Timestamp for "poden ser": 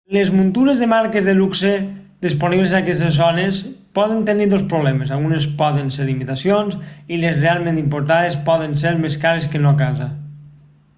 5.61-6.07, 8.53-8.97